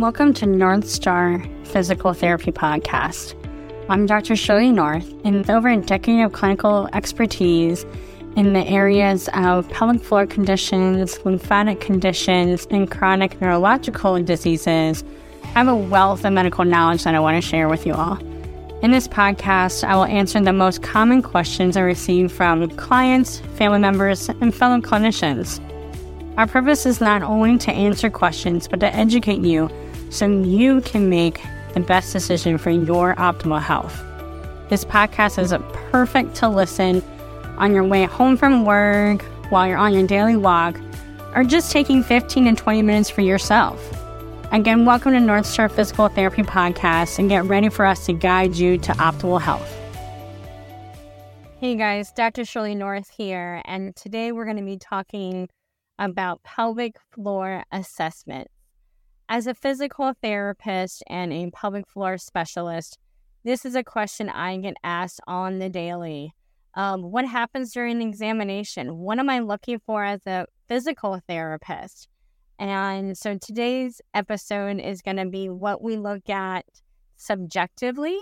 [0.00, 3.34] Welcome to North Star Physical Therapy Podcast.
[3.90, 4.34] I'm Dr.
[4.34, 7.84] Shirlea North, and with over a decade of clinical expertise
[8.34, 15.04] in the areas of pelvic floor conditions, lymphatic conditions, and chronic neurological diseases,
[15.42, 18.16] I have a wealth of medical knowledge that I want to share with you all.
[18.82, 23.80] In this podcast, I will answer the most common questions I receive from clients, family
[23.80, 25.60] members, and fellow clinicians.
[26.38, 29.68] Our purpose is not only to answer questions, but to educate you
[30.10, 31.40] so you can make
[31.74, 34.02] the best decision for your optimal health.
[34.68, 35.54] This podcast is
[35.90, 37.02] perfect to listen
[37.56, 40.78] on your way home from work, while you're on your daily walk,
[41.34, 43.80] or just taking 15 and 20 minutes for yourself.
[44.52, 48.56] Again, welcome to North Star Physical Therapy Podcast and get ready for us to guide
[48.56, 49.76] you to optimal health.
[51.60, 52.44] Hey guys, Dr.
[52.44, 55.48] Shirlea North here, and today we're going to be talking
[55.98, 58.48] about pelvic floor assessment.
[59.32, 62.98] As a physical therapist and a pelvic floor specialist,
[63.44, 66.34] this is a question I get asked on the daily.
[66.74, 68.96] Um, what happens during an examination?
[68.96, 72.08] What am I looking for as a physical therapist?
[72.58, 76.64] And so today's episode is going to be what we look at
[77.16, 78.18] subjectively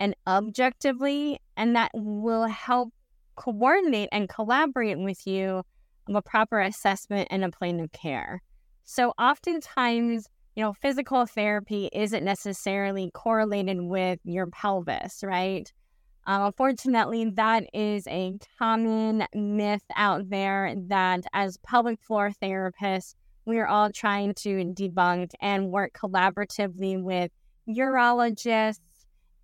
[0.00, 2.94] and objectively, and that will help
[3.34, 5.62] coordinate and collaborate with you
[6.08, 8.40] of a proper assessment and a plan of care.
[8.84, 15.70] So, oftentimes, you know, physical therapy isn't necessarily correlated with your pelvis, right?
[16.26, 23.58] Uh, unfortunately, that is a common myth out there that as pelvic floor therapists, we
[23.58, 27.30] are all trying to debunk and work collaboratively with
[27.68, 28.80] urologists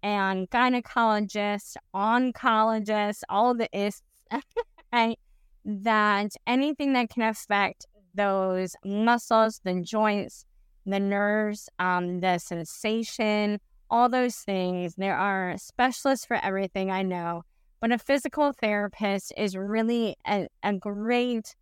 [0.02, 4.02] and gynecologists, oncologists, all the ists,
[4.92, 5.18] right?
[5.64, 10.44] that anything that can affect those muscles, the joints,
[10.86, 17.42] the nerves, um, the sensation, all those things, there are specialists for everything I know.
[17.80, 21.54] But a physical therapist is really a, a great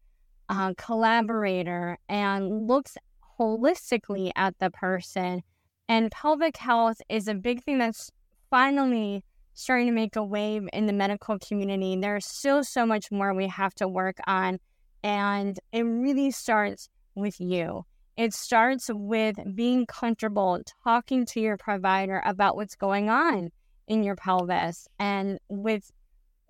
[0.49, 2.97] uh, collaborator and looks
[3.39, 5.43] holistically at the person.
[5.89, 8.11] And pelvic health is a big thing that's
[8.51, 11.97] finally starting to make a wave in the medical community.
[11.97, 14.59] There's still so much more we have to work on.
[15.03, 17.85] And it really starts with you.
[18.21, 23.49] It starts with being comfortable talking to your provider about what's going on
[23.89, 25.91] in your pelvis and with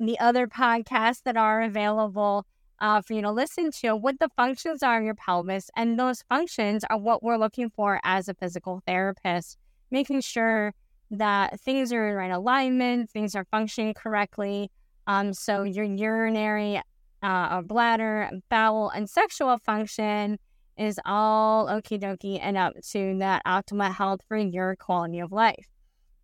[0.00, 2.44] the other podcasts that are available
[2.80, 5.70] uh, for you to listen to, what the functions are in your pelvis.
[5.76, 9.56] And those functions are what we're looking for as a physical therapist,
[9.92, 10.74] making sure
[11.12, 14.72] that things are in right alignment, things are functioning correctly.
[15.06, 16.82] Um, so your urinary,
[17.22, 20.36] uh, bladder, bowel, and sexual function
[20.80, 25.68] is all okie dokie and up to that optimal health for your quality of life.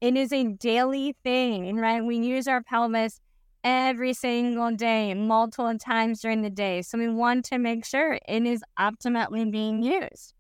[0.00, 2.04] It is a daily thing, right?
[2.04, 3.20] We use our pelvis
[3.62, 6.82] every single day, multiple times during the day.
[6.82, 10.34] So we want to make sure it is optimally being used.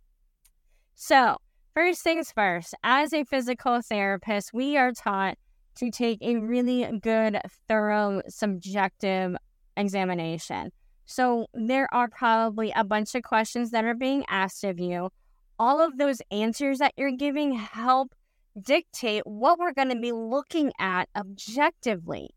[0.94, 1.36] So
[1.76, 5.36] First things first, as a physical therapist, we are taught
[5.74, 7.38] to take a really good,
[7.68, 9.36] thorough, subjective
[9.76, 10.72] examination.
[11.06, 15.10] So there are probably a bunch of questions that are being asked of you.
[15.58, 18.14] All of those answers that you're giving help
[18.60, 22.30] dictate what we're going to be looking at objectively.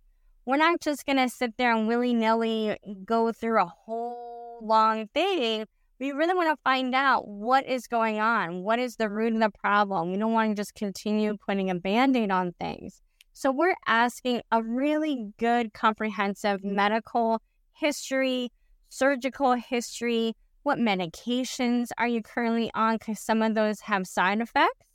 [0.45, 5.07] We're not just going to sit there and willy nilly go through a whole long
[5.13, 5.65] thing
[5.99, 8.63] we really want to find out what is going on.
[8.63, 10.11] What is the root of the problem?
[10.11, 13.01] We don't want to just continue putting a band aid on things.
[13.33, 17.41] So, we're asking a really good, comprehensive medical
[17.73, 18.51] history,
[18.89, 20.35] surgical history.
[20.63, 22.97] What medications are you currently on?
[22.97, 24.85] Because some of those have side effects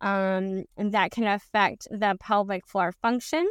[0.00, 3.48] um, that can affect the pelvic floor function.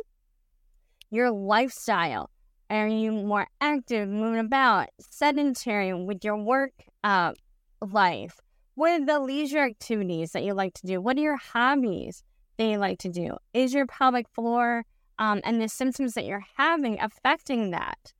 [1.10, 2.30] Your lifestyle.
[2.70, 6.72] Are you more active, moving about, sedentary with your work
[7.04, 7.34] uh,
[7.82, 8.40] life?
[8.74, 11.00] What are the leisure activities that you like to do?
[11.00, 12.24] What are your hobbies
[12.58, 13.38] that you like to do?
[13.53, 14.84] Is your pelvic floor
[15.20, 18.14] um, and the symptoms that you're having affecting that?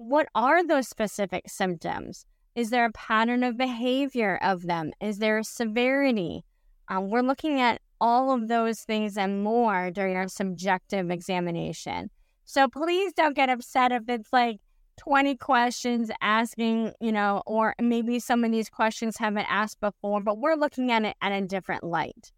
[0.00, 2.24] What are those specific symptoms?
[2.54, 4.92] Is there a pattern of behavior of them?
[4.98, 6.42] Is there a severity?
[6.88, 12.08] Um, we're looking at all of those things and more during our subjective examination.
[12.46, 14.62] So please don't get upset if it's like
[14.96, 20.38] 20 questions asking, you know, or maybe some of these questions haven't asked before, but
[20.38, 22.32] we're looking at it at a different light.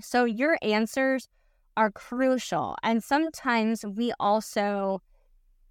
[0.00, 1.28] So your answers
[1.76, 2.76] are crucial.
[2.84, 5.02] And sometimes we also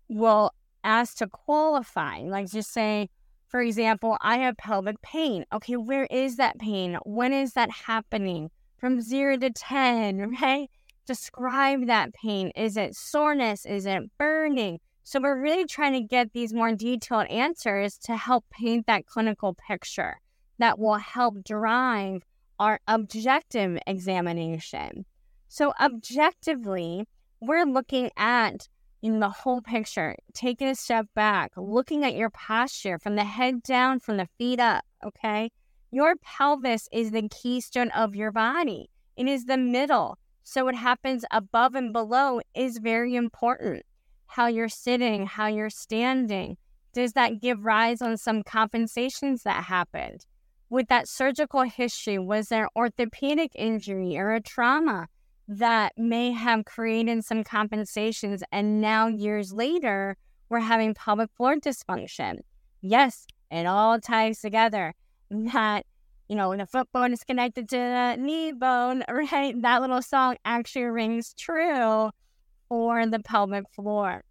[0.09, 0.51] will
[0.85, 3.09] ask to qualify, like just say,
[3.47, 5.45] For example, I have pelvic pain.
[5.51, 6.97] Okay, where is that pain?
[7.03, 8.51] When is that happening?
[8.77, 10.69] From zero to 10, right?
[11.05, 12.51] Describe that pain.
[12.55, 13.65] Is it soreness?
[13.65, 14.79] Is it burning?
[15.03, 19.55] So we're really trying to get these more detailed answers to help paint that clinical
[19.67, 20.19] picture
[20.57, 22.23] that will help drive
[22.59, 25.05] our objective examination.
[25.47, 27.07] So objectively,
[27.39, 28.67] we're looking at
[29.05, 33.61] in the whole picture, taking a step back, looking at your posture from the head
[33.61, 35.51] down, from the feet up, okay?
[35.91, 38.89] Your pelvis is the keystone of your body.
[39.15, 40.17] It is the middle.
[40.41, 43.83] So what happens above and below is very important
[44.25, 46.57] how you're sitting, how you're standing.
[46.91, 50.25] Does that give rise on some compensations that happened?
[50.71, 55.09] With that surgical history, was there orthopedic injury or a trauma
[55.47, 58.43] that may have created some compensations?
[58.51, 60.17] And now, years later,
[60.49, 62.39] we're having pelvic floor dysfunction.
[62.81, 64.93] Yes, it all ties together.
[65.29, 65.85] That,
[66.27, 69.59] you know, the foot bone is connected to the knee bone, right?
[69.61, 72.09] That little song actually rings true
[72.69, 74.23] or the pelvic floor.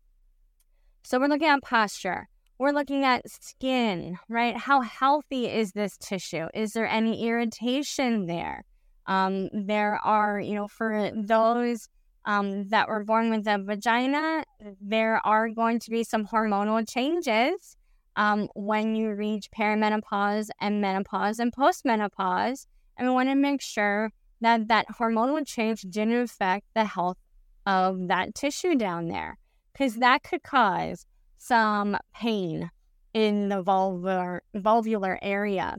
[1.05, 2.29] So we're looking at posture.
[2.59, 4.57] We're looking at skin, right?
[4.57, 6.47] How healthy is this tissue?
[6.55, 8.65] Is there any irritation there?
[9.07, 11.89] Um, there are, you know, for those
[12.25, 14.45] um, that were born with a vagina,
[14.81, 17.77] there are going to be some hormonal changes
[18.17, 22.67] um, when you reach perimenopause and menopause and postmenopause.
[22.97, 24.11] And we want to make sure
[24.41, 27.19] that that hormonal change didn't affect the health
[27.67, 29.39] of that tissue down there
[29.73, 32.71] because that could cause some pain
[33.13, 35.77] in the vulvar, vulvular area.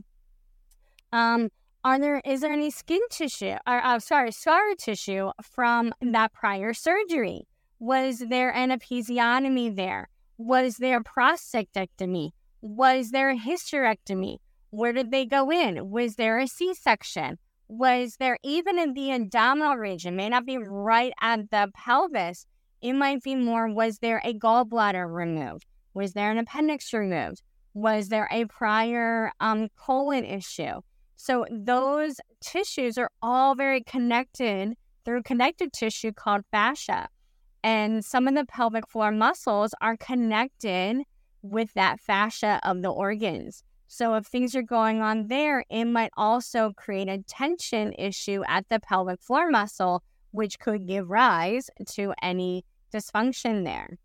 [1.12, 1.48] Um,
[1.86, 6.74] are there is there any skin tissue or uh, sorry scar tissue from that prior
[6.74, 7.46] surgery?
[7.78, 10.08] Was there an episiotomy there?
[10.36, 12.30] Was there a prostatectomy?
[12.60, 14.38] Was there a hysterectomy?
[14.70, 15.88] Where did they go in?
[15.88, 17.38] Was there a C section?
[17.68, 22.46] was there even in the abdominal region, may not be right at the pelvis,
[22.80, 25.66] it might be more was there a gallbladder removed?
[25.94, 27.42] Was there an appendix removed?
[27.74, 30.80] Was there a prior um, colon issue?
[31.16, 34.74] So those tissues are all very connected
[35.04, 37.08] through connected tissue called fascia.
[37.64, 41.02] And some of the pelvic floor muscles are connected
[41.42, 43.64] with that fascia of the organs.
[43.88, 48.68] So if things are going on there, it might also create a tension issue at
[48.68, 50.02] the pelvic floor muscle,
[50.32, 53.96] which could give rise to any dysfunction there.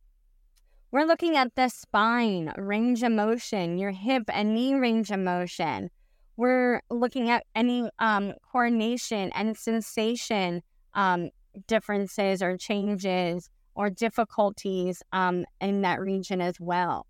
[0.91, 5.89] We're looking at the spine, range of motion, your hip and knee range of motion.
[6.37, 10.63] We're looking at any um, coordination and sensation
[10.93, 11.29] um,
[11.67, 17.05] differences or changes or difficulties um, in that region as well.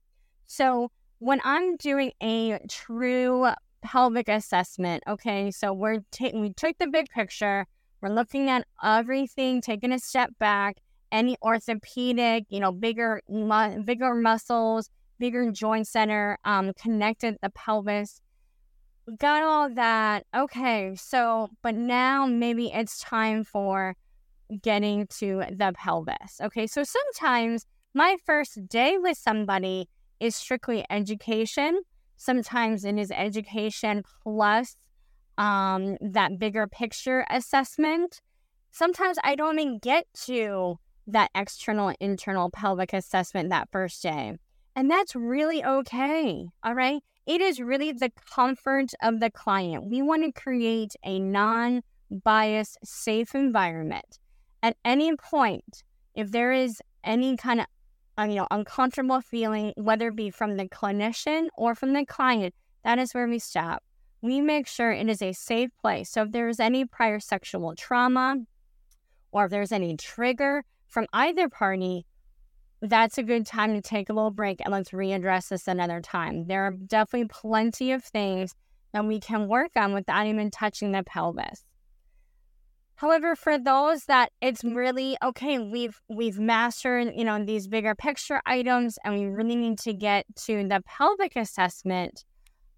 [0.47, 3.47] So, when I'm doing a true
[3.83, 7.67] pelvic assessment, okay, so we're taking we took the big picture,
[8.01, 10.77] we're looking at everything, taking a step back,
[11.11, 14.89] any orthopedic, you know, bigger mu- bigger muscles,
[15.19, 18.19] bigger joint center, um, connected the pelvis.
[19.17, 20.25] Got all that.
[20.35, 23.95] Okay, so but now maybe it's time for
[24.61, 26.39] getting to the pelvis.
[26.41, 29.89] Okay, so sometimes my first day with somebody
[30.19, 31.81] is strictly education.
[32.17, 34.75] Sometimes it is education plus
[35.37, 38.21] um, that bigger picture assessment.
[38.71, 40.77] Sometimes I don't even get to
[41.07, 44.37] that external internal pelvic assessment that first day.
[44.75, 46.47] And that's really okay.
[46.63, 47.01] All right.
[47.25, 49.85] It is really the comfort of the client.
[49.89, 54.19] We want to create a non biased, safe environment.
[54.63, 55.83] At any point,
[56.15, 57.65] if there is any kind of
[58.17, 62.53] uh, you know, uncomfortable feeling, whether it be from the clinician or from the client,
[62.83, 63.83] that is where we stop.
[64.21, 66.09] We make sure it is a safe place.
[66.11, 68.37] So if there is any prior sexual trauma
[69.31, 72.05] or if there's any trigger from either party,
[72.81, 76.47] that's a good time to take a little break and let's readdress this another time.
[76.47, 78.55] There are definitely plenty of things
[78.93, 81.63] that we can work on without even touching the pelvis.
[82.95, 88.41] However, for those that it's really okay, we've we've mastered, you know, these bigger picture
[88.45, 92.25] items and we really need to get to the pelvic assessment.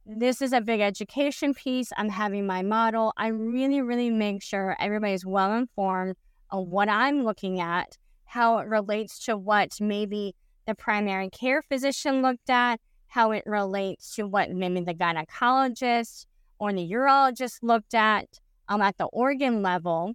[0.06, 1.92] This is a big education piece.
[1.98, 3.14] I'm having my model.
[3.18, 6.16] I really, really make sure everybody's well informed
[6.52, 12.22] of what I'm looking at, how it relates to what maybe the primary care physician
[12.22, 16.26] looked at, how it relates to what maybe the gynecologist
[16.60, 18.40] or the urologist looked at
[18.70, 20.14] um, at the organ level,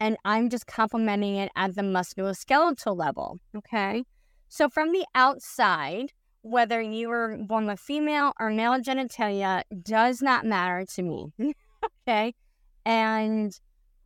[0.00, 3.38] and I'm just complementing it at the musculoskeletal level.
[3.56, 4.04] Okay.
[4.48, 10.46] So from the outside, whether you were born with female or male genitalia does not
[10.46, 11.32] matter to me.
[12.08, 12.34] okay.
[12.84, 13.58] And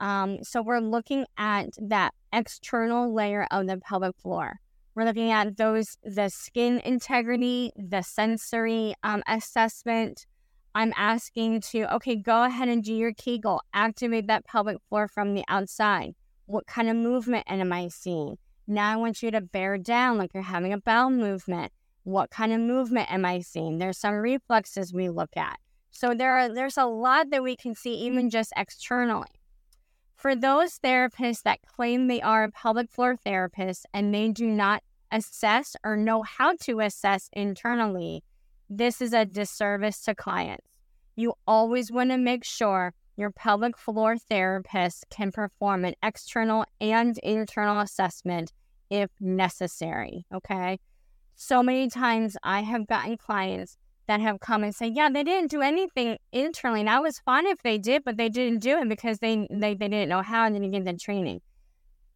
[0.02, 4.58] um, so we're looking at that external layer of the pelvic floor.
[4.96, 10.26] We're looking at those, the skin integrity, the sensory um, assessment.
[10.74, 15.34] I'm asking to, okay, go ahead and do your Kegel, activate that pelvic floor from
[15.34, 16.14] the outside.
[16.46, 18.38] What kind of movement am I seeing?
[18.66, 21.72] Now I want you to bear down like you're having a bowel movement.
[22.02, 23.78] What kind of movement am I seeing?
[23.78, 25.60] There's some reflexes we look at.
[25.92, 29.28] So there are there's a lot that we can see even just externally.
[30.22, 35.74] For those therapists that claim they are pelvic floor therapists and they do not assess
[35.82, 38.22] or know how to assess internally,
[38.70, 40.68] this is a disservice to clients.
[41.16, 47.18] You always want to make sure your pelvic floor therapist can perform an external and
[47.18, 48.52] internal assessment
[48.90, 50.24] if necessary.
[50.32, 50.78] Okay.
[51.34, 53.76] So many times I have gotten clients
[54.12, 56.80] that have come and say, yeah, they didn't do anything internally.
[56.80, 59.74] And I was fine if they did, but they didn't do it because they, they,
[59.74, 61.40] they didn't know how and didn't get the training.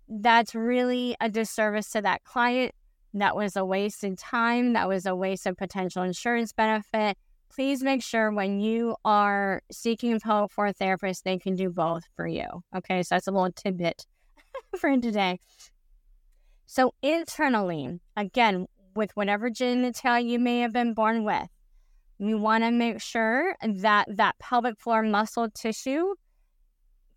[0.06, 2.74] That's really a disservice to that client.
[3.14, 4.74] That was a waste of time.
[4.74, 7.16] That was a waste of potential insurance benefit.
[7.48, 12.04] Please make sure when you are seeking help for a therapist, they can do both
[12.14, 12.46] for you.
[12.76, 14.04] Okay, so that's a little tidbit
[14.78, 15.40] for today.
[16.66, 21.48] So, internally, again, with whatever genitalia you may have been born with,
[22.18, 26.14] we want to make sure that that pelvic floor muscle tissue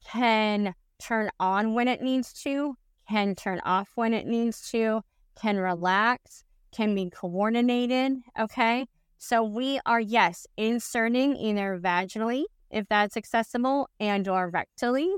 [0.05, 2.75] can turn on when it needs to,
[3.09, 5.01] can turn off when it needs to,
[5.41, 8.17] can relax, can be coordinated.
[8.39, 8.85] Okay.
[9.17, 15.13] So we are, yes, inserting either vaginally, if that's accessible, and or rectally.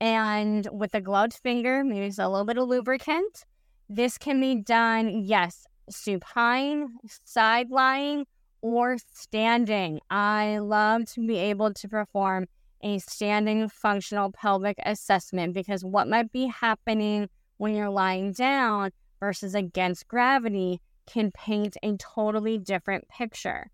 [0.00, 3.44] And with a gloved finger, maybe a little bit of lubricant.
[3.88, 6.90] This can be done, yes, supine,
[7.24, 8.26] side lying,
[8.60, 10.00] or standing.
[10.10, 12.46] I love to be able to perform
[12.82, 19.54] a standing functional pelvic assessment because what might be happening when you're lying down versus
[19.54, 23.70] against gravity can paint a totally different picture.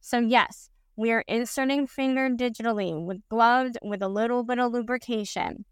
[0.00, 5.64] So, yes, we are inserting finger digitally with gloved with a little bit of lubrication.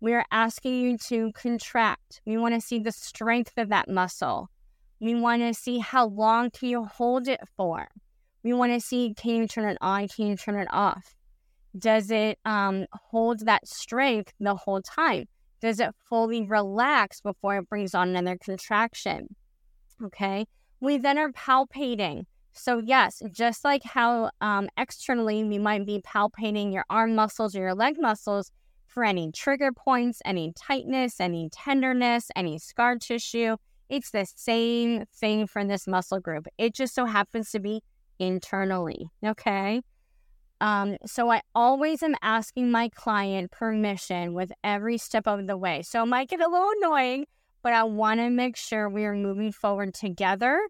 [0.00, 2.22] We are asking you to contract.
[2.24, 4.48] We want to see the strength of that muscle.
[4.98, 7.88] We want to see how long can you hold it for.
[8.42, 11.14] We want to see can you turn it on, can you turn it off?
[11.78, 15.26] Does it um, hold that strength the whole time?
[15.60, 19.34] Does it fully relax before it brings on another contraction?
[20.02, 20.46] Okay.
[20.80, 22.24] We then are palpating.
[22.52, 27.60] So, yes, just like how um, externally we might be palpating your arm muscles or
[27.60, 28.50] your leg muscles
[28.86, 33.56] for any trigger points, any tightness, any tenderness, any scar tissue,
[33.90, 36.46] it's the same thing for this muscle group.
[36.58, 37.82] It just so happens to be
[38.20, 39.08] internally.
[39.24, 39.82] Okay.
[40.60, 45.82] Um, so I always am asking my client permission with every step of the way.
[45.82, 47.26] So it might get a little annoying,
[47.62, 50.60] but I want to make sure we are moving forward together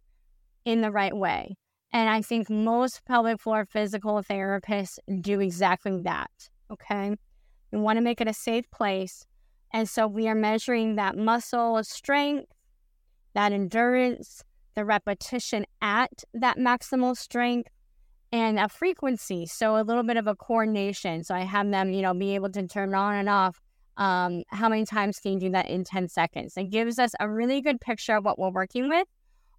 [0.65, 1.57] in the right way.
[1.93, 6.31] And I think most pelvic floor physical therapists do exactly that.
[6.71, 7.17] Okay.
[7.73, 9.27] We want to make it a safe place.
[9.73, 12.47] And so we are measuring that muscle strength,
[13.35, 14.43] that endurance,
[14.81, 17.69] the repetition at that maximal strength
[18.33, 19.45] and a frequency.
[19.45, 21.23] So a little bit of a coordination.
[21.23, 23.61] So I have them, you know, be able to turn on and off.
[23.99, 26.57] Um, how many times can you do that in 10 seconds?
[26.57, 29.07] It gives us a really good picture of what we're working with.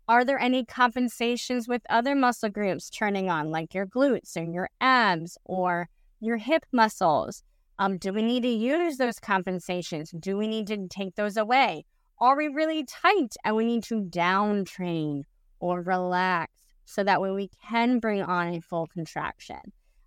[0.07, 4.69] Are there any compensations with other muscle groups turning on, like your glutes and your
[4.79, 5.87] abs or
[6.19, 7.43] your hip muscles?
[7.77, 10.09] Um, do we need to use those compensations?
[10.17, 11.85] Do we need to take those away?
[12.21, 15.25] Are we really tight and we need to down train
[15.59, 16.53] or relax
[16.85, 19.57] so that way we can bring on a full contraction?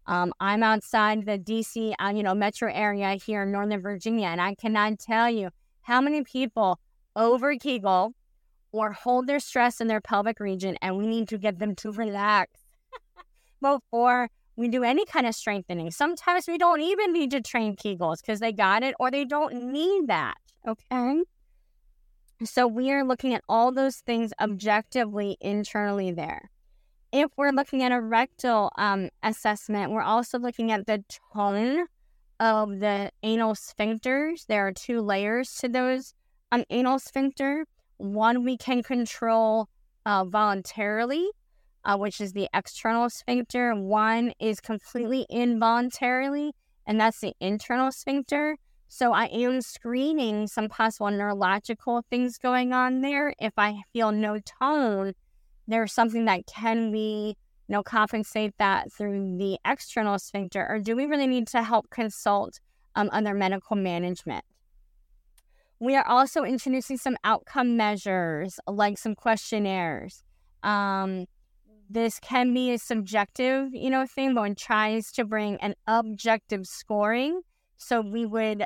[0.06, 4.40] Um, I'm outside the DC, uh, you know, metro area here in Northern Virginia, and
[4.40, 5.50] I cannot tell you
[5.82, 6.78] how many people
[7.16, 8.14] over Kegel
[8.70, 11.90] or hold their stress in their pelvic region, and we need to get them to
[11.90, 12.60] relax
[13.60, 15.90] before we do any kind of strengthening.
[15.90, 19.72] Sometimes we don't even need to train Kegels because they got it or they don't
[19.72, 20.36] need that.
[20.68, 21.24] Okay.
[22.42, 26.50] So we are looking at all those things objectively internally there.
[27.12, 31.86] If we're looking at a rectal um, assessment, we're also looking at the tone
[32.40, 34.46] of the anal sphincters.
[34.46, 36.12] There are two layers to those
[36.50, 37.66] um, anal sphincter.
[37.98, 39.68] One we can control
[40.04, 41.28] uh, voluntarily,
[41.84, 43.72] uh, which is the external sphincter.
[43.74, 46.52] One is completely involuntarily,
[46.84, 48.56] and that's the internal sphincter.
[48.96, 53.34] So I am screening some possible neurological things going on there.
[53.40, 55.14] If I feel no tone,
[55.66, 57.34] there's something that can we,
[57.66, 61.90] you know, compensate that through the external sphincter, or do we really need to help
[61.90, 62.60] consult
[62.94, 64.44] um, other medical management?
[65.80, 70.22] We are also introducing some outcome measures, like some questionnaires.
[70.62, 71.26] Um,
[71.90, 76.68] this can be a subjective, you know, thing, but one tries to bring an objective
[76.68, 77.40] scoring.
[77.76, 78.64] So we would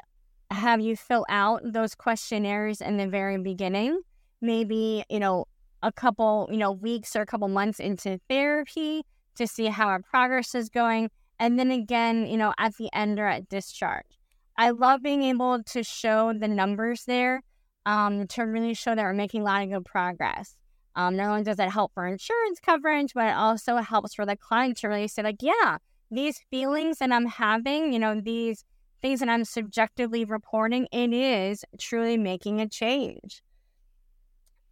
[0.50, 4.00] have you fill out those questionnaires in the very beginning,
[4.40, 5.46] maybe, you know,
[5.82, 9.04] a couple, you know, weeks or a couple months into therapy
[9.36, 11.10] to see how our progress is going.
[11.38, 14.18] And then again, you know, at the end or at discharge.
[14.56, 17.42] I love being able to show the numbers there
[17.86, 20.56] um, to really show that we're making a lot of good progress.
[20.96, 24.34] Um, not only does it help for insurance coverage, but it also helps for the
[24.34, 25.78] client to really say, like, yeah,
[26.10, 28.64] these feelings that I'm having, you know, these
[29.00, 33.42] things that I'm subjectively reporting, it is truly making a change.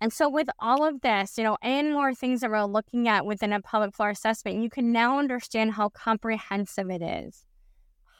[0.00, 3.24] And so, with all of this, you know, and more things that we're looking at
[3.24, 7.46] within a pelvic floor assessment, you can now understand how comprehensive it is.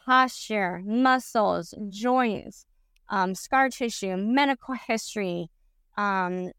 [0.05, 2.65] Posture, muscles, joints,
[3.09, 5.49] um, scar tissue, medical history,
[5.97, 6.51] um,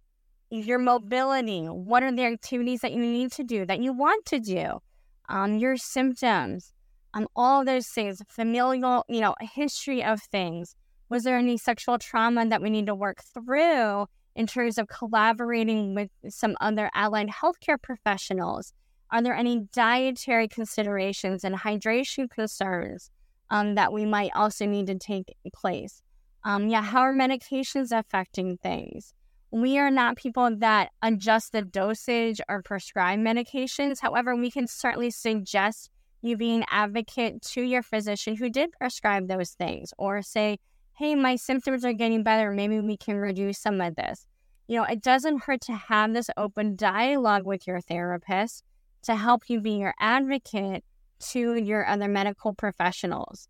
[0.50, 1.64] your mobility.
[1.64, 4.78] What are the activities that you need to do, that you want to do?
[5.28, 6.72] Um, your symptoms,
[7.14, 10.74] um, all those things, familial, you know, history of things.
[11.08, 15.94] Was there any sexual trauma that we need to work through in terms of collaborating
[15.94, 18.72] with some other allied healthcare professionals?
[19.10, 23.10] Are there any dietary considerations and hydration concerns
[23.50, 26.02] um, that we might also need to take place?
[26.44, 29.14] Um, yeah, how are medications affecting things?
[29.50, 33.98] We are not people that adjust the dosage or prescribe medications.
[34.00, 35.90] However, we can certainly suggest
[36.22, 40.58] you be an advocate to your physician who did prescribe those things or say,
[40.94, 42.50] hey, my symptoms are getting better.
[42.50, 44.26] Maybe we can reduce some of this.
[44.66, 48.64] You know, it doesn't hurt to have this open dialogue with your therapist
[49.02, 50.84] to help you be your advocate
[51.30, 53.48] to your other medical professionals.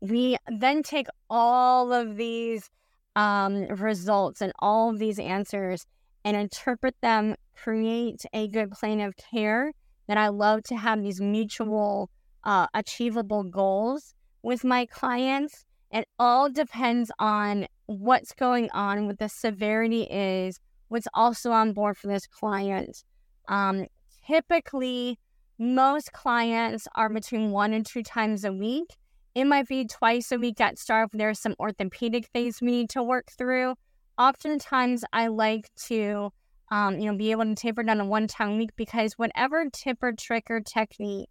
[0.00, 2.70] We then take all of these
[3.16, 5.86] um, results and all of these answers
[6.24, 9.72] and interpret them, create a good plan of care
[10.10, 12.10] that I love to have these mutual
[12.42, 15.64] uh, achievable goals with my clients.
[15.92, 21.96] It all depends on what's going on, what the severity is, what's also on board
[21.96, 23.04] for this client.
[23.46, 23.86] Um,
[24.26, 25.16] typically,
[25.60, 28.96] most clients are between one and two times a week.
[29.36, 32.90] It might be twice a week at start if there's some orthopedic things we need
[32.90, 33.76] to work through.
[34.18, 36.32] Oftentimes, I like to
[36.70, 39.98] um, you know, be able to taper down a one time week because whatever tip
[40.02, 41.28] or trick or technique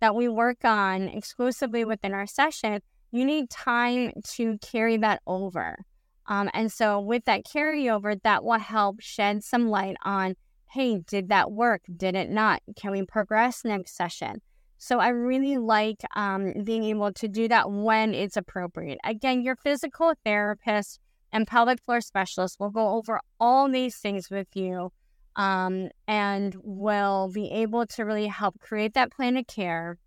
[0.00, 5.78] that we work on exclusively within our session, you need time to carry that over.
[6.26, 10.34] Um, and so, with that carryover, that will help shed some light on
[10.70, 11.82] hey, did that work?
[11.96, 12.60] Did it not?
[12.76, 14.42] Can we progress next session?
[14.78, 18.98] So, I really like um, being able to do that when it's appropriate.
[19.04, 20.98] Again, your physical therapist
[21.34, 24.92] and pelvic floor specialist will go over all these things with you
[25.34, 29.98] um, and will be able to really help create that plan of care.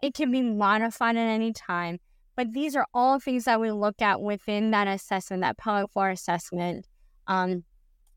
[0.00, 1.98] It can be modified at any time,
[2.36, 6.10] but these are all things that we look at within that assessment, that pelvic floor
[6.10, 6.86] assessment,
[7.26, 7.64] um,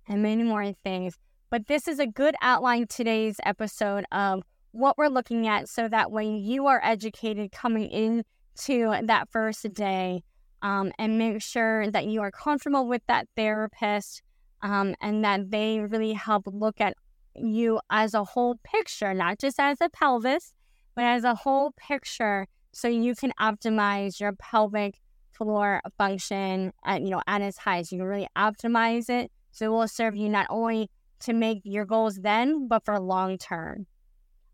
[0.08, 1.18] and many more things.
[1.50, 6.12] But this is a good outline today's episode of what we're looking at so that
[6.12, 10.22] when you are educated coming into that first day,
[10.62, 14.22] um, and make sure that you are comfortable with that therapist
[14.62, 16.96] um, and that they really help look at
[17.36, 20.54] you as a whole picture, not just as a pelvis,
[20.96, 25.00] but as a whole picture so you can optimize your pelvic
[25.32, 27.92] floor function at, you know, at its highest.
[27.92, 30.90] You can really optimize it so it will serve you not only
[31.22, 33.88] to make your goals then, but for long term.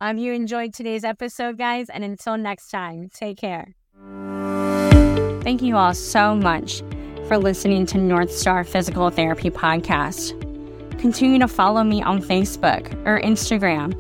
[0.02, 3.76] Um, you enjoyed today's episode, guys, and until next time, take care.
[5.46, 6.82] Thank you all so much
[7.28, 10.42] for listening to North Star Physical Therapy Podcast.
[11.00, 13.94] Continue to follow me on Facebook or Instagram